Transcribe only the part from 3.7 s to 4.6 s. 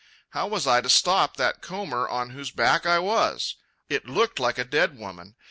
It looked like